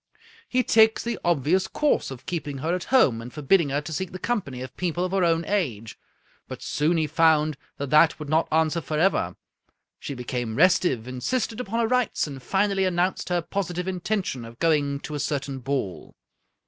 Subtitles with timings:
[0.49, 4.11] He takes the obvious course of keeping her at home, and forbidding her to seek
[4.11, 5.95] the company of people of her own age.
[6.47, 9.35] But soon he found that that would not answer forever.
[9.99, 15.01] She became restive, insisted upon her rights, and finally announced her positive intention of going
[15.01, 16.15] to a certain ball.